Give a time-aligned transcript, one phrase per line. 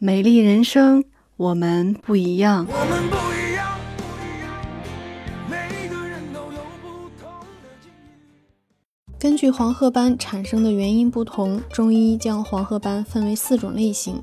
[0.00, 1.02] 美丽人生，
[1.36, 2.64] 我们不一样。
[2.70, 4.54] 我们不一样，不一样，
[5.50, 7.28] 每个人都有不同
[7.60, 9.18] 的境遇。
[9.18, 14.22] 根据黄褐斑产生的原因不同，中医将黄褐斑分为四种类型。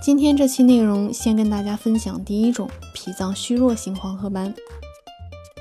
[0.00, 4.54] 今天这期内容先跟大家分享第一种脾脏虚弱型黄褐斑。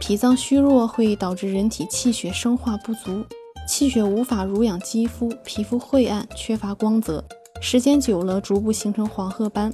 [0.00, 3.24] 脾脏虚弱会导致人体气血生化不足，
[3.68, 7.24] 气血无法濡养肌肤，皮肤晦暗，缺乏光泽。
[7.60, 9.72] 时间久了，逐步形成黄褐斑。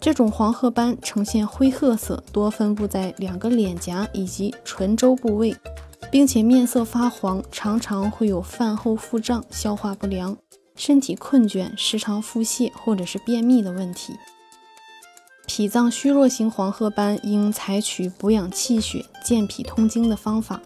[0.00, 5.56] 这种黄褐斑呈现灰褐色，多分布在两个脸颊以及唇周部位，
[6.10, 10.36] 并且面色发黄，常常会有饭后腹胀、消化不良、
[10.76, 14.14] 身体困倦、时常腹泻或者是便秘的问题。
[15.46, 20.60] 脾脏虚弱型黄褐斑应采取补养气血、健脾通经的方法。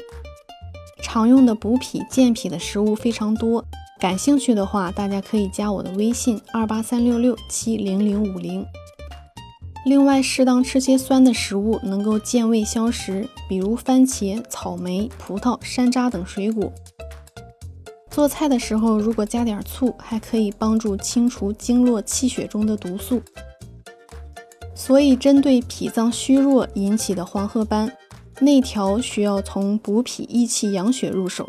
[1.03, 3.65] 常用的补脾健脾的食物非常多。
[4.03, 8.67] 感兴趣的话，大家可以加我的微信二八三六六七零零五零。
[9.87, 16.73] 另外，适当吃些酸的食物，能够健胃消食，比如番茄、草莓、葡萄、山楂等水果。
[18.11, 23.23] 做菜的时候，如果加点醋，还可以帮助清除经络气血中的毒素。
[24.75, 27.97] 所以，针对脾脏虚弱引起的黄褐斑，
[28.41, 31.49] 内调需要从补脾益气养血入手。